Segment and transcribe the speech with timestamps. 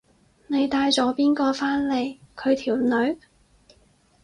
[0.47, 2.17] 你帶咗邊個返嚟？
[2.35, 3.19] 佢條女？